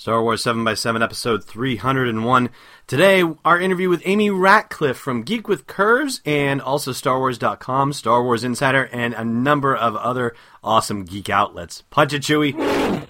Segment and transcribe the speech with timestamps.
[0.00, 2.48] Star Wars 7x7 episode 301.
[2.86, 8.42] Today, our interview with Amy Ratcliffe from Geek with Curves and also StarWars.com, Star Wars
[8.42, 10.34] Insider, and a number of other
[10.64, 11.82] awesome geek outlets.
[11.90, 13.06] Punch it, Chewie!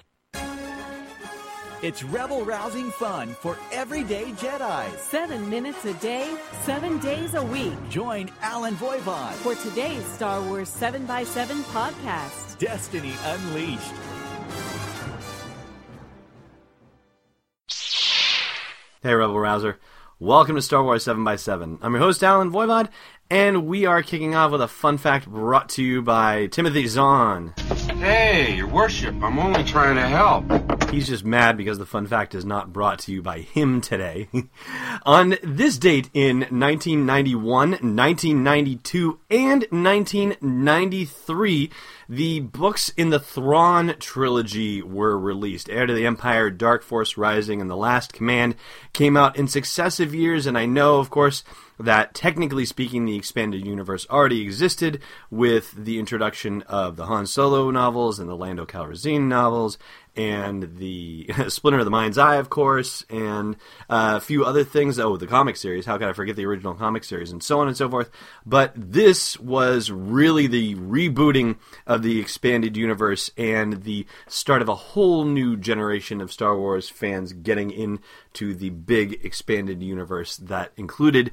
[1.81, 4.91] It's rebel rousing fun for everyday Jedi.
[4.99, 7.73] Seven minutes a day, seven days a week.
[7.89, 14.10] Join Allen Voivod for today's Star Wars 7x7 podcast Destiny Unleashed.
[19.03, 19.79] Hey, Rebel Rouser.
[20.19, 21.79] Welcome to Star Wars 7x7.
[21.81, 22.91] I'm your host, Allen Voivod,
[23.31, 27.55] and we are kicking off with a fun fact brought to you by Timothy Zahn.
[27.97, 30.45] Hey, your worship, I'm only trying to help.
[30.91, 34.29] He's just mad because the fun fact is not brought to you by him today.
[35.05, 41.71] On this date in 1991, 1992, and 1993,
[42.09, 45.71] the books in the Thrawn trilogy were released.
[45.71, 48.57] Heir to the Empire, Dark Force Rising, and The Last Command
[48.93, 51.45] came out in successive years, and I know, of course,
[51.79, 55.01] that technically speaking, the expanded universe already existed
[55.31, 59.79] with the introduction of the Han Solo novels and the Lando Calrissian novels
[60.17, 63.57] and the Splinter of the Mind's Eye, of course, and
[63.89, 64.99] uh, a few other things.
[64.99, 65.87] Oh, the comic series.
[65.87, 68.11] How could I forget the original comic series, and so on and so forth.
[68.45, 74.75] But this was really the rebooting of the expanded universe and the start of a
[74.75, 81.31] whole new generation of Star Wars fans getting into the big expanded universe that included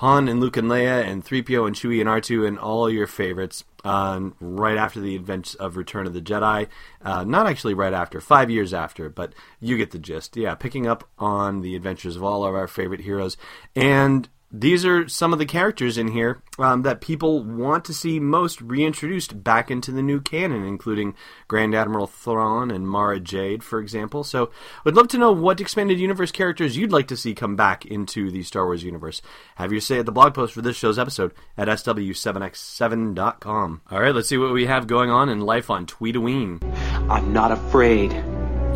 [0.00, 3.64] Han and Luke and Leia and 3PO and Chewie and R2 and all your favorites
[3.84, 6.68] um, right after the events of Return of the Jedi.
[7.02, 10.38] Uh, not actually right after, five years after, but you get the gist.
[10.38, 13.36] Yeah, picking up on the adventures of all of our favorite heroes.
[13.76, 18.18] And these are some of the characters in here um, that people want to see
[18.18, 21.14] most reintroduced back into the new canon, including
[21.46, 24.24] Grand Admiral Thrawn and Mara Jade, for example.
[24.24, 24.50] So,
[24.84, 28.30] I'd love to know what expanded universe characters you'd like to see come back into
[28.30, 29.22] the Star Wars universe.
[29.54, 33.82] Have your say at the blog post for this show's episode at sw7x7.com.
[33.90, 36.60] All right, let's see what we have going on in life on Tweetaween.
[37.08, 38.12] I'm not afraid.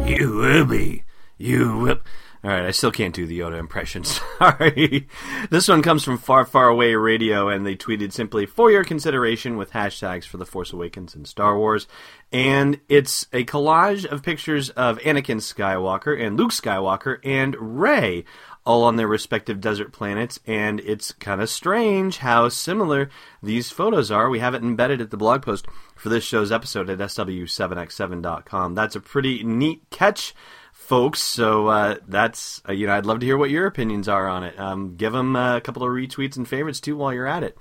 [0.06, 1.03] You will be.
[1.37, 1.99] You will.
[2.44, 4.05] All right, I still can't do the Yoda impression.
[4.38, 5.09] Sorry.
[5.49, 9.56] This one comes from Far Far Away Radio, and they tweeted simply for your consideration
[9.56, 11.88] with hashtags for The Force Awakens and Star Wars.
[12.31, 18.27] And it's a collage of pictures of Anakin Skywalker and Luke Skywalker and Rey
[18.66, 23.11] all on their respective desert planets, and it's kind of strange how similar
[23.43, 24.28] these photos are.
[24.28, 25.66] We have it embedded at the blog post
[25.97, 28.75] for this show's episode at sw7x7.com.
[28.75, 30.34] That's a pretty neat catch
[30.75, 31.23] folks.
[31.23, 34.45] So uh, that's uh, you know I'd love to hear what your opinions are on
[34.45, 34.59] it.
[34.59, 37.57] Um, give them a couple of retweets and favorites too while you're at it.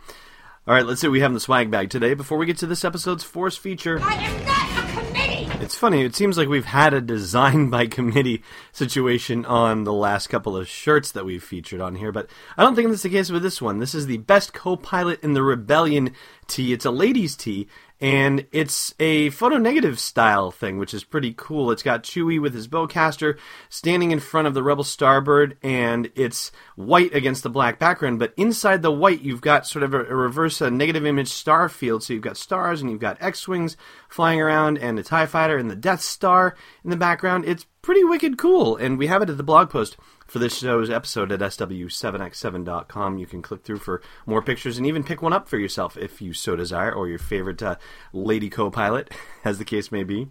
[0.66, 2.14] All right, let's see what we have in the swag bag today.
[2.14, 5.64] Before we get to this episode's force feature, I am not a committee.
[5.64, 6.04] It's funny.
[6.04, 10.70] It seems like we've had a design by committee situation on the last couple of
[10.70, 13.62] shirts that we've featured on here, but I don't think that's the case with this
[13.62, 13.80] one.
[13.80, 16.14] This is the best co-pilot in the rebellion
[16.48, 16.72] tee.
[16.72, 17.68] It's a ladies' tee,
[18.04, 21.72] and it's a photo negative style thing, which is pretty cool.
[21.72, 23.38] It's got Chewie with his bowcaster
[23.70, 28.20] standing in front of the Rebel Starbird, and it's white against the black background.
[28.20, 31.70] But inside the white, you've got sort of a, a reverse a negative image star
[31.70, 32.04] field.
[32.04, 33.78] So you've got stars and you've got X wings
[34.10, 37.46] flying around, and a Tie Fighter and the Death Star in the background.
[37.46, 40.90] It's pretty wicked cool, and we have it at the blog post for this show's
[40.90, 43.18] episode at sw7x7.com.
[43.20, 46.22] You can click through for more pictures and even pick one up for yourself if
[46.22, 47.76] you so desire, or your favorite uh,
[48.12, 49.12] lady co pilot,
[49.46, 50.30] as the case may be.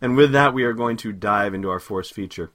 [0.00, 2.50] And with that, we are going to dive into our force feature.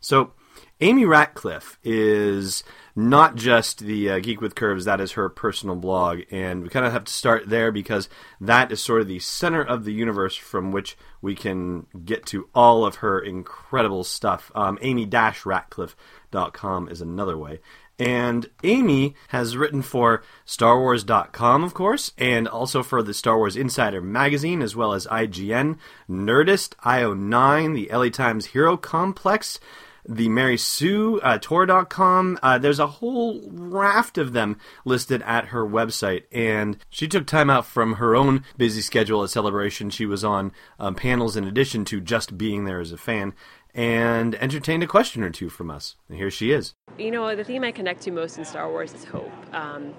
[0.00, 0.32] So,
[0.80, 2.64] Amy Ratcliffe is
[2.96, 6.22] not just the uh, Geek with Curves, that is her personal blog.
[6.30, 8.08] And we kind of have to start there because
[8.40, 12.48] that is sort of the center of the universe from which we can get to
[12.54, 14.50] all of her incredible stuff.
[14.54, 17.60] Um, Amy-Ratcliffe.com is another way.
[17.98, 24.00] And Amy has written for StarWars.com, of course, and also for the Star Wars Insider
[24.00, 25.78] magazine, as well as IGN,
[26.10, 29.60] Nerdist, IO9, the LA Times Hero Complex,
[30.08, 32.38] the Mary Sue, uh, Tor.com.
[32.42, 36.24] Uh, there's a whole raft of them listed at her website.
[36.32, 39.90] And she took time out from her own busy schedule at Celebration.
[39.90, 43.34] She was on um, panels in addition to just being there as a fan
[43.74, 45.96] and entertained a question or two from us.
[46.08, 46.74] And here she is.
[46.98, 49.32] You know, the theme I connect to most in Star Wars is hope.
[49.54, 49.94] Um,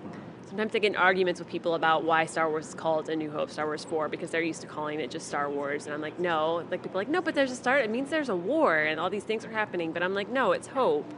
[0.53, 3.31] sometimes I get in arguments with people about why Star Wars is called A New
[3.31, 5.87] Hope, Star Wars 4, because they're used to calling it just Star Wars.
[5.87, 6.63] And I'm like, no.
[6.69, 7.83] Like, people like, no, but there's a start.
[7.83, 9.93] It means there's a war and all these things are happening.
[9.93, 11.11] But I'm like, no, it's hope.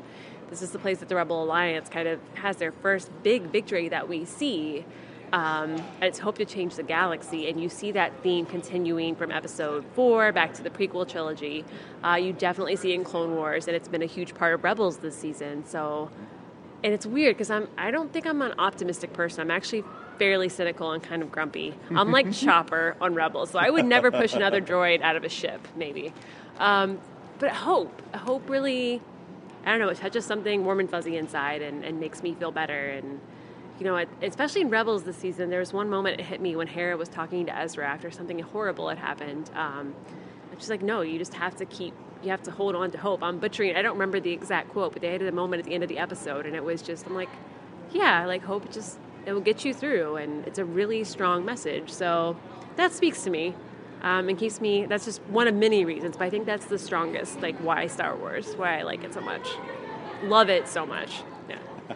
[0.49, 3.89] This is the place that the Rebel Alliance kind of has their first big victory
[3.89, 4.85] that we see.
[5.33, 9.83] Um, it's Hope to Change the Galaxy, and you see that theme continuing from episode
[9.93, 11.65] four back to the prequel trilogy.
[12.05, 14.63] Uh, you definitely see it in Clone Wars, and it's been a huge part of
[14.63, 15.65] Rebels this season.
[15.65, 16.09] So,
[16.83, 19.41] and it's weird because I'm I don't think I'm an optimistic person.
[19.41, 19.83] I'm actually
[20.17, 21.73] fairly cynical and kind of grumpy.
[21.93, 25.29] I'm like Chopper on Rebels, so I would never push another droid out of a
[25.29, 26.13] ship, maybe.
[26.57, 26.99] Um,
[27.39, 29.01] but hope, hope really,
[29.65, 32.51] I don't know, it touches something warm and fuzzy inside and, and makes me feel
[32.51, 32.89] better.
[32.89, 33.19] And
[33.79, 36.67] you know, especially in Rebels this season, there was one moment it hit me when
[36.67, 39.49] Hera was talking to Ezra after something horrible had happened.
[39.53, 39.93] Um,
[40.49, 41.93] I'm just like, no, you just have to keep,
[42.25, 43.23] you have to hold on to hope.
[43.23, 45.73] I'm butchering, I don't remember the exact quote, but they had a moment at the
[45.73, 47.29] end of the episode, and it was just, I'm like,
[47.91, 51.89] yeah, like hope just, it will get you through, and it's a really strong message.
[51.89, 52.37] So
[52.75, 53.55] that speaks to me.
[54.01, 54.85] Um, and keeps me.
[54.85, 57.41] That's just one of many reasons, but I think that's the strongest.
[57.41, 59.47] Like why Star Wars, why I like it so much,
[60.21, 61.23] love it so much.
[61.49, 61.57] Yeah.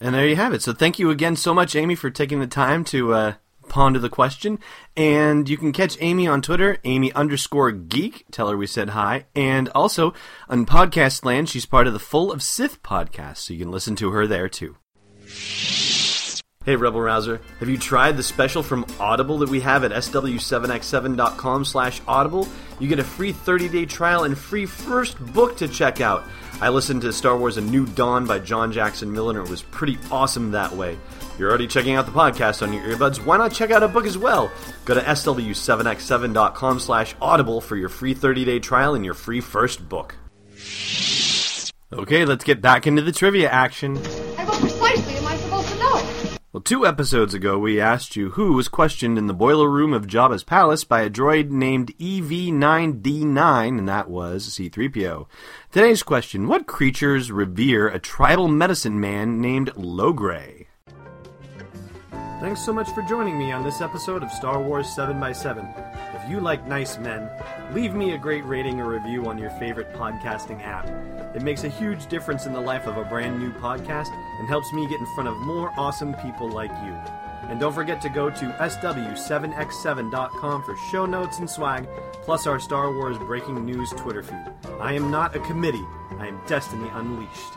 [0.00, 0.62] And there you have it.
[0.62, 3.32] So thank you again so much, Amy, for taking the time to uh,
[3.76, 4.58] ponder the question.
[4.96, 8.24] And you can catch Amy on Twitter, Amy underscore geek.
[8.30, 9.26] Tell her we said hi.
[9.34, 10.14] And also
[10.48, 13.94] on Podcast Land, she's part of the Full of Sith podcast, so you can listen
[13.96, 14.76] to her there too.
[16.66, 21.64] Hey Rebel Rouser, have you tried the special from Audible that we have at sw7x7.com
[21.64, 22.48] slash audible?
[22.80, 26.24] You get a free 30-day trial and free first book to check out.
[26.60, 29.62] I listened to Star Wars A New Dawn by John Jackson Miller and it was
[29.62, 30.98] pretty awesome that way.
[31.38, 34.04] You're already checking out the podcast on your earbuds, why not check out a book
[34.04, 34.50] as well?
[34.86, 40.16] Go to sw7x7.com slash audible for your free 30-day trial and your free first book.
[41.92, 43.96] Okay, let's get back into the trivia action.
[46.56, 50.06] Well, two episodes ago, we asked you who was questioned in the boiler room of
[50.06, 55.26] Jabba's palace by a droid named EV9D9, and that was C3PO.
[55.70, 60.64] Today's question What creatures revere a tribal medicine man named Logray?
[62.40, 65.95] Thanks so much for joining me on this episode of Star Wars 7x7.
[66.14, 67.28] If you like nice men,
[67.72, 70.88] leave me a great rating or review on your favorite podcasting app.
[71.34, 74.08] It makes a huge difference in the life of a brand new podcast
[74.38, 76.96] and helps me get in front of more awesome people like you.
[77.48, 81.86] And don't forget to go to SW7x7.com for show notes and swag,
[82.22, 84.52] plus our Star Wars breaking news Twitter feed.
[84.80, 85.84] I am not a committee,
[86.18, 87.52] I am Destiny Unleashed.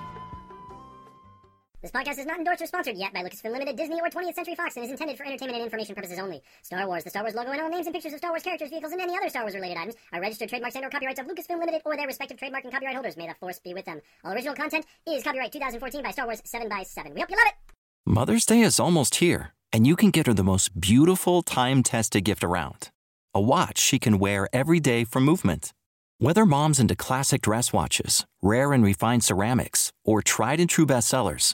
[1.82, 4.54] This podcast is not endorsed or sponsored yet by Lucasfilm Limited, Disney, or 20th Century
[4.54, 6.42] Fox and is intended for entertainment and information purposes only.
[6.62, 8.70] Star Wars, the Star Wars logo, and all names and pictures of Star Wars characters,
[8.70, 11.26] vehicles, and any other Star Wars related items are registered trademarks and or copyrights of
[11.26, 13.16] Lucasfilm Limited or their respective trademark and copyright holders.
[13.16, 14.02] May the force be with them.
[14.26, 17.14] All original content is copyright 2014 by Star Wars 7x7.
[17.14, 17.54] We hope you love it!
[18.06, 22.26] Mother's Day is almost here, and you can get her the most beautiful time tested
[22.26, 22.90] gift around
[23.34, 25.72] a watch she can wear every day from movement.
[26.22, 31.54] Whether mom's into classic dress watches, rare and refined ceramics, or tried and true bestsellers,